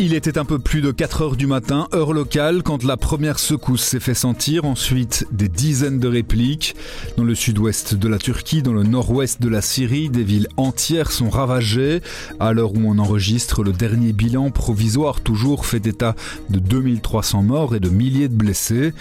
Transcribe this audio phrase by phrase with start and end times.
[0.00, 3.40] Il était un peu plus de 4 heures du matin, heure locale, quand la première
[3.40, 4.64] secousse s'est fait sentir.
[4.64, 6.76] Ensuite, des dizaines de répliques.
[7.16, 11.10] Dans le sud-ouest de la Turquie, dans le nord-ouest de la Syrie, des villes entières
[11.10, 12.00] sont ravagées.
[12.38, 16.14] À l'heure où on enregistre, le dernier bilan provisoire toujours fait état
[16.48, 18.92] de 2300 morts et de milliers de blessés.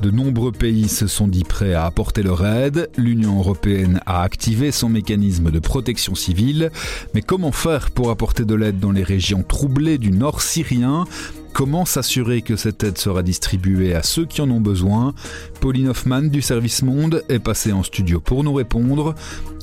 [0.00, 2.88] De nombreux pays se sont dit prêts à apporter leur aide.
[2.96, 6.70] L'Union européenne a activé son mécanisme de protection civile.
[7.12, 11.04] Mais comment faire pour apporter de l'aide dans les régions troublées du nord syrien.
[11.52, 15.14] Comment s'assurer que cette aide sera distribuée à ceux qui en ont besoin?
[15.60, 19.14] Pauline Hoffman du Service Monde est passée en studio pour nous répondre.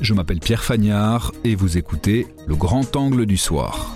[0.02, 3.96] Je m'appelle Pierre Fagnard et vous écoutez Le Grand Angle du Soir.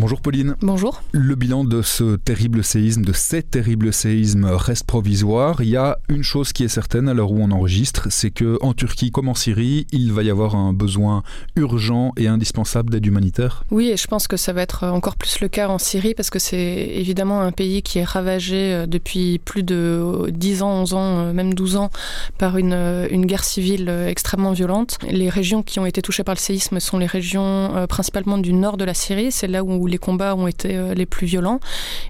[0.00, 0.56] Bonjour Pauline.
[0.62, 1.02] Bonjour.
[1.12, 5.60] Le bilan de ce terrible séisme, de ces terribles séismes reste provisoire.
[5.60, 8.56] Il y a une chose qui est certaine à l'heure où on enregistre, c'est que
[8.62, 11.22] en Turquie comme en Syrie, il va y avoir un besoin
[11.54, 13.64] urgent et indispensable d'aide humanitaire.
[13.70, 16.30] Oui, et je pense que ça va être encore plus le cas en Syrie parce
[16.30, 16.56] que c'est
[16.94, 21.32] évidemment un pays qui est ravagé euh, depuis plus de 10 ans, 11 ans, euh,
[21.34, 21.90] même 12 ans
[22.38, 24.96] par une, euh, une guerre civile extrêmement violente.
[25.10, 28.78] Les régions qui ont été touchées par le séisme sont les régions principalement du nord
[28.78, 31.60] de la Syrie, c'est là où les combats ont été euh, les plus violents.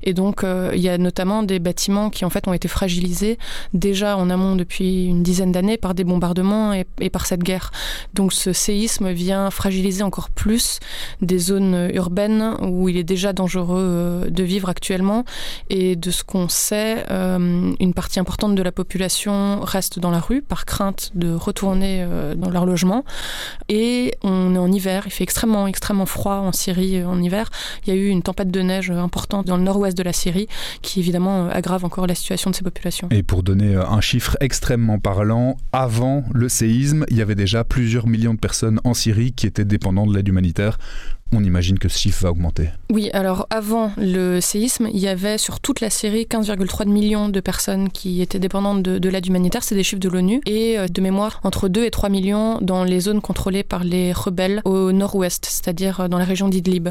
[0.03, 3.39] Et donc, euh, il y a notamment des bâtiments qui en fait ont été fragilisés
[3.75, 7.71] déjà en amont depuis une dizaine d'années par des bombardements et, par cette guerre.
[8.15, 10.79] Donc, ce séisme vient fragiliser encore plus
[11.23, 15.25] des zones urbaines où il est déjà dangereux euh, de vivre actuellement.
[15.71, 20.43] Et de ce qu'on sait, une partie importante de la population reste dans la rue
[20.43, 22.07] par crainte de retourner
[22.37, 23.05] dans leur logement.
[23.69, 27.49] Et on est en hiver, il fait extrêmement, extrêmement froid en Syrie en hiver
[27.87, 30.49] il y a eu une tempête de neige importante dans le nord-ouest de la Syrie
[30.83, 33.09] qui évidemment euh, aggrave encore la situation de ces populations.
[33.11, 37.65] Et pour donner euh, un chiffre extrêmement parlant, avant le séisme, il y avait déjà
[37.65, 40.79] plusieurs millions de personnes en Syrie qui étaient dépendantes de l'aide humanitaire
[41.33, 42.71] on imagine que ce chiffre va augmenter.
[42.91, 47.41] Oui, alors avant le séisme, il y avait sur toute la Syrie 15,3 millions de
[47.41, 51.01] personnes qui étaient dépendantes de, l'aide humanitaire, c'est des chiffres de l'ONU, et euh, de
[51.01, 55.47] mémoire entre 2 et 3 millions dans les zones contrôlées par les rebelles au nord-ouest,
[55.47, 56.89] c'est-à-dire euh, dans la région d'Idlib.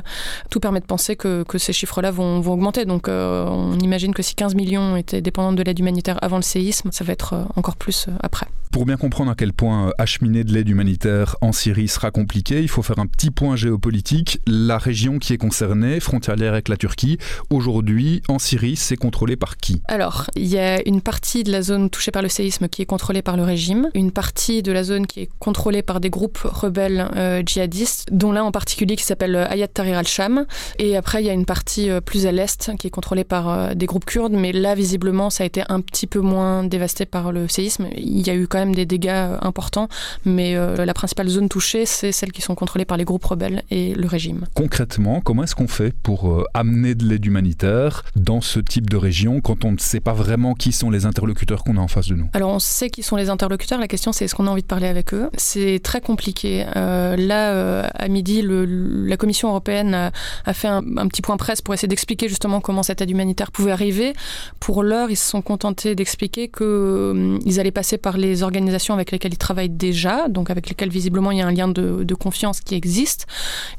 [0.50, 4.36] Tout permet de penser que, ces chiffres-là vont, augmenter, donc euh, on imagine que si
[4.36, 8.08] 15 millions étaient dépendantes de l'aide humanitaire avant le séisme, ça va être encore plus
[8.22, 8.48] après.
[8.72, 12.68] Pour bien comprendre à quel point acheminer de l'aide humanitaire en Syrie sera compliqué, il
[12.68, 17.18] faut faire un petit point géopolitique la région qui est concernée, frontalière avec la Turquie,
[17.50, 19.82] aujourd'hui, en Syrie, c'est contrôlé par qui?
[19.88, 22.86] Alors, il y a une partie de la zone touchée par le séisme qui est
[22.86, 26.40] contrôlée par le régime, une partie de la zone qui est contrôlée par des groupes
[26.40, 30.46] rebelles euh, djihadistes, dont l'un en particulier qui s'appelle euh, Ayat Tahrir al-Sham.
[30.78, 33.76] Et après, il y a une partie euh, plus à l'est qui est contrôlée par
[33.76, 37.32] des groupes kurdes, mais là, visiblement, ça a été un petit peu moins dévasté par
[37.32, 37.88] le séisme.
[37.96, 39.88] Il y a eu quand même des dégâts importants,
[40.26, 43.94] mais la principale zone touchée, c'est celles qui sont contrôlées par les groupes rebelles et
[43.94, 44.19] le régime.
[44.54, 48.98] Concrètement, comment est-ce qu'on fait pour euh, amener de l'aide humanitaire dans ce type de
[48.98, 52.08] région quand on ne sait pas vraiment qui sont les interlocuteurs qu'on a en face
[52.08, 52.30] de nous?
[52.34, 54.68] Alors on sait qui sont les interlocuteurs, la question c'est est-ce qu'on a envie de
[54.68, 55.30] parler avec eux?
[55.38, 56.66] C'est très compliqué.
[56.76, 60.12] Euh, là, euh, à midi, le, la Commission européenne
[60.46, 63.72] a, fait un, petit point presse pour essayer d'expliquer justement comment cette aide humanitaire pouvait
[63.72, 64.14] arriver.
[64.60, 69.34] Pour l'heure, ils se sont contentés d'expliquer qu'ils allaient passer par les organisations avec lesquelles
[69.34, 72.60] ils travaillent déjà, donc avec lesquelles visiblement il y a un lien de, de confiance
[72.62, 73.28] qui existe,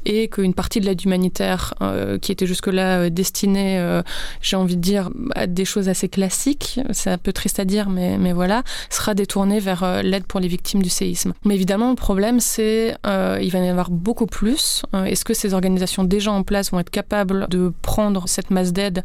[0.05, 4.01] et qu'une partie de l'aide humanitaire euh, qui était jusque-là euh, destinée, euh,
[4.41, 7.89] j'ai envie de dire, à des choses assez classiques, c'est un peu triste à dire,
[7.89, 11.33] mais, mais voilà, sera détournée vers l'aide pour les victimes du séisme.
[11.45, 14.83] Mais évidemment, le problème, c'est il va y avoir beaucoup plus.
[14.93, 19.03] Est-ce que ces organisations déjà en place vont être capables de prendre cette masse d'aide?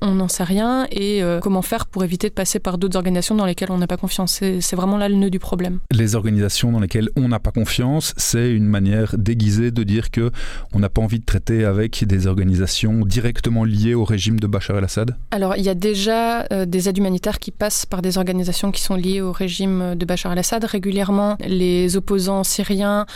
[0.00, 0.86] On n'en sait rien.
[0.90, 3.96] Et comment faire pour éviter de passer par d'autres organisations dans lesquelles on n'a pas
[3.96, 4.40] confiance?
[4.60, 5.80] C'est vraiment là le nœud du problème.
[5.90, 10.30] Les organisations dans lesquelles on n'a pas confiance, c'est une manière déguisée de dire que
[10.74, 14.78] on n'a pas envie de traiter avec des organisations directement liées au régime de Bachar
[14.78, 15.16] el-Assad?
[15.30, 18.82] Alors, il y a déjà euh, des aides humanitaires qui passent par des organisations qui
[18.82, 20.64] sont liées au régime de Bachar el-Assad.
[20.64, 23.06] Régulièrement, les opposants syriens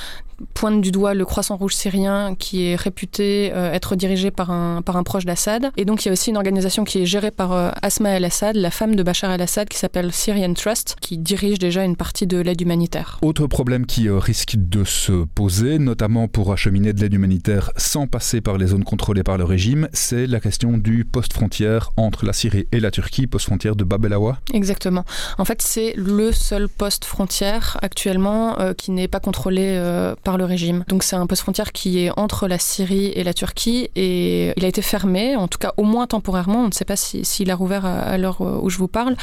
[0.54, 4.82] pointe du doigt le Croissant Rouge syrien qui est réputé euh, être dirigé par un,
[4.82, 5.70] par un proche d'Assad.
[5.76, 8.56] Et donc il y a aussi une organisation qui est gérée par euh, Asma el-Assad,
[8.56, 12.38] la femme de Bachar el-Assad, qui s'appelle Syrian Trust, qui dirige déjà une partie de
[12.38, 13.18] l'aide humanitaire.
[13.22, 17.41] Autre problème qui euh, risque de se poser, notamment pour acheminer de l'aide humanitaire
[17.76, 21.90] sans passer par les zones contrôlées par le régime, c'est la question du poste frontière
[21.96, 24.38] entre la Syrie et la Turquie, poste frontière de Bab el Awa.
[24.52, 25.04] Exactement.
[25.38, 29.78] En fait, c'est le seul poste frontière actuellement qui n'est pas contrôlé
[30.24, 30.82] par par le régime.
[30.88, 34.64] Donc c'est un poste frontière qui est entre la Syrie et la Turquie et il
[34.64, 37.50] a été fermé, en tout cas au moins temporairement, on ne sait pas s'il si,
[37.50, 39.14] a rouvert à, l'heure où je vous parle,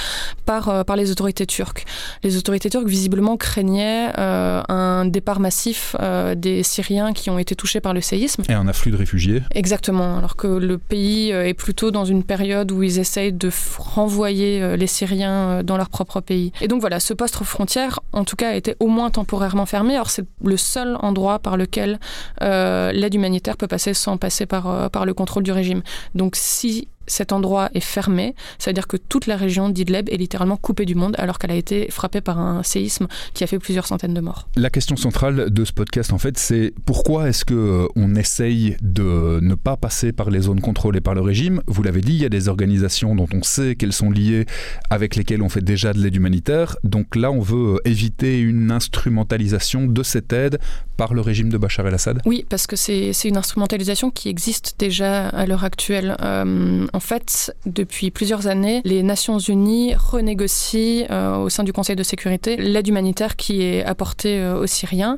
[0.45, 1.85] par, par les autorités turques.
[2.21, 5.95] Les autorités turques visiblement craignaient un départ massif
[6.35, 8.43] des Syriens qui ont été touchés par le séisme.
[8.49, 9.41] Et un afflux de réfugiés.
[9.53, 14.77] Exactement, alors que le pays est plutôt dans une période où ils essayent de renvoyer
[14.77, 16.51] les Syriens dans leur propre pays.
[16.61, 19.95] Et donc voilà, ce poste frontière, en tout cas, a été au moins temporairement fermé.
[19.95, 21.99] Alors c'est le seul endroit par lequel
[22.41, 25.81] euh, l'aide humanitaire peut passer sans passer par, euh, par le contrôle du régime.
[26.15, 30.17] Donc si cet endroit est fermé, ça veut dire que toute la région d'Idleb est
[30.17, 33.59] littéralement coupée du monde alors qu'elle a été frappée par un séisme qui a fait
[33.59, 34.47] plusieurs centaines de morts.
[34.55, 38.77] La question centrale de ce podcast, en fait, c'est pourquoi est-ce que euh, on essaye
[38.81, 41.61] de ne pas passer par les zones contrôlées par le régime?
[41.67, 44.45] Vous l'avez dit, il y a des organisations dont on sait qu'elles sont liées,
[44.89, 46.77] avec lesquelles on fait déjà de l'aide humanitaire.
[46.83, 50.59] Donc là, on veut euh, éviter une instrumentalisation de cette aide
[50.99, 52.21] par le régime de Bachar el-Assad?
[52.25, 56.17] Oui, parce que c'est une instrumentalisation qui existe déjà à l'heure actuelle.
[56.21, 61.95] Euh, en fait, depuis plusieurs années, les Nations Unies renégocient euh, au sein du Conseil
[61.95, 65.17] de sécurité l'aide humanitaire qui est apportée euh, aux Syriens.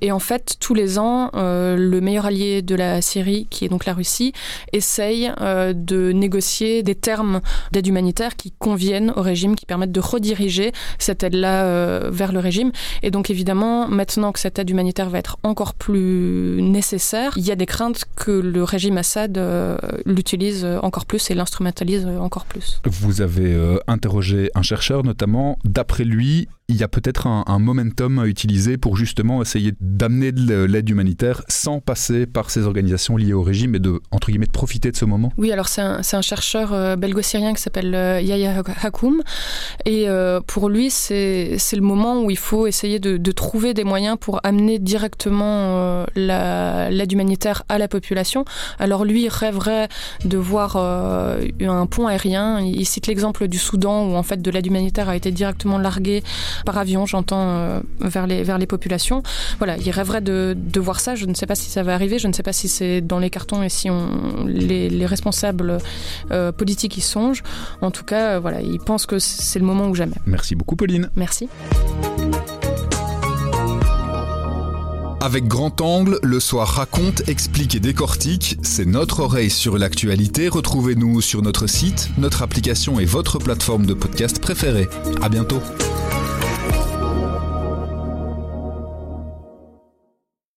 [0.00, 3.68] Et en fait, tous les ans, euh, le meilleur allié de la Syrie, qui est
[3.68, 4.32] donc la Russie,
[4.72, 7.40] essaye de négocier des termes
[7.72, 12.72] d'aide humanitaire qui conviennent au régime, qui permettent de rediriger cette aide-là vers le régime.
[13.02, 17.50] Et donc, évidemment, maintenant que cette aide humanitaire va être encore plus nécessaire, il y
[17.50, 19.40] a des craintes que le régime Assad
[20.06, 22.80] l'utilise encore plus et l'instrumentalise encore plus.
[22.84, 25.58] Vous avez euh, interrogé un chercheur notamment.
[25.64, 30.64] D'après lui, il y a peut-être un, momentum à utiliser pour justement essayer d'amener de
[30.64, 34.52] l'aide humanitaire sans passer par ces organisations liées au régime et de, entre guillemets, de
[34.52, 38.62] profiter de ce moment Oui, alors c'est un, chercheur euh, belgo-syrien qui s'appelle euh, Yahya
[38.82, 39.22] Hakoum.
[39.84, 43.84] Et euh, pour lui, c'est le moment où il faut essayer de, de, trouver des
[43.84, 48.44] moyens pour amener directement l'aide humanitaire à la population.
[48.78, 49.88] Alors lui, il rêverait
[50.24, 52.60] de voir un pont aérien.
[52.60, 56.22] Il cite l'exemple du Soudan où en fait de l'aide humanitaire a été directement larguée
[56.64, 59.22] par avion, j'entends, euh, vers, les, vers les populations.
[59.58, 61.14] Voilà, il rêverait de, de, voir ça.
[61.14, 63.18] Je ne sais pas si ça va arriver, je ne sais pas si c'est dans
[63.18, 65.78] les cartons et si on, les, les responsables
[66.30, 67.42] euh, politiques y songent.
[67.80, 70.16] En tout cas, euh, voilà, il pense que c'est le moment ou jamais.
[70.26, 71.10] Merci beaucoup, Pauline.
[71.16, 71.48] Merci.
[75.22, 78.58] Avec Grand Angle, le soir raconte, explique et décortique.
[78.62, 80.48] C'est notre oreille sur l'actualité.
[80.48, 84.88] Retrouvez-nous sur notre site, notre application et votre plateforme de podcast préférée.
[85.22, 85.60] À bientôt.